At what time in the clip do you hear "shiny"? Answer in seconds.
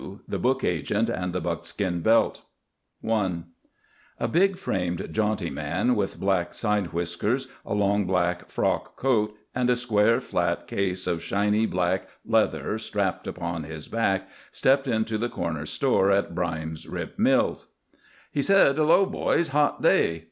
11.21-11.67